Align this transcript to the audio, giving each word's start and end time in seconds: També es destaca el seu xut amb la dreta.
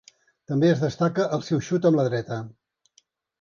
També 0.51 0.71
es 0.75 0.79
destaca 0.85 1.25
el 1.37 1.43
seu 1.49 1.61
xut 1.67 1.85
amb 1.91 2.01
la 2.01 2.07
dreta. 2.09 2.39